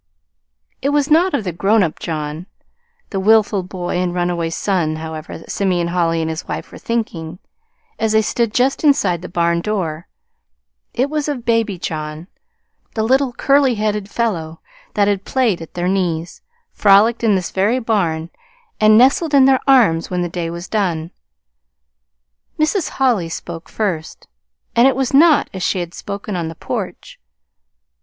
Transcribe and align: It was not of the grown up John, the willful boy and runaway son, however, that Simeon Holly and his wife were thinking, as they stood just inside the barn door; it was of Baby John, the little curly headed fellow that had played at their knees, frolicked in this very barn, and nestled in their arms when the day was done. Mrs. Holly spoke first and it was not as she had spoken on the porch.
It 0.81 0.89
was 0.89 1.11
not 1.11 1.35
of 1.35 1.43
the 1.43 1.51
grown 1.51 1.83
up 1.83 1.99
John, 1.99 2.47
the 3.11 3.19
willful 3.19 3.61
boy 3.61 3.97
and 3.97 4.15
runaway 4.15 4.49
son, 4.49 4.95
however, 4.95 5.37
that 5.37 5.51
Simeon 5.51 5.89
Holly 5.89 6.21
and 6.21 6.29
his 6.31 6.47
wife 6.47 6.71
were 6.71 6.79
thinking, 6.79 7.37
as 7.99 8.13
they 8.13 8.23
stood 8.23 8.51
just 8.51 8.83
inside 8.83 9.21
the 9.21 9.29
barn 9.29 9.61
door; 9.61 10.07
it 10.91 11.07
was 11.11 11.29
of 11.29 11.45
Baby 11.45 11.77
John, 11.77 12.27
the 12.95 13.03
little 13.03 13.31
curly 13.33 13.75
headed 13.75 14.09
fellow 14.09 14.59
that 14.95 15.07
had 15.07 15.23
played 15.23 15.61
at 15.61 15.75
their 15.75 15.87
knees, 15.87 16.41
frolicked 16.73 17.23
in 17.23 17.35
this 17.35 17.51
very 17.51 17.77
barn, 17.77 18.31
and 18.79 18.97
nestled 18.97 19.35
in 19.35 19.45
their 19.45 19.59
arms 19.67 20.09
when 20.09 20.23
the 20.23 20.29
day 20.29 20.49
was 20.49 20.67
done. 20.67 21.11
Mrs. 22.57 22.89
Holly 22.89 23.29
spoke 23.29 23.69
first 23.69 24.25
and 24.75 24.87
it 24.87 24.95
was 24.95 25.13
not 25.13 25.47
as 25.53 25.61
she 25.61 25.79
had 25.79 25.93
spoken 25.93 26.35
on 26.35 26.47
the 26.47 26.55
porch. 26.55 27.19